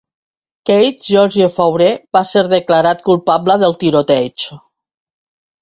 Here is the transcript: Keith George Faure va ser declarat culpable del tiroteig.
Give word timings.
Keith 0.69 1.03
George 1.09 1.49
Faure 1.57 1.89
va 2.19 2.23
ser 2.31 2.45
declarat 2.55 3.05
culpable 3.11 3.59
del 3.65 3.79
tiroteig. 3.85 4.51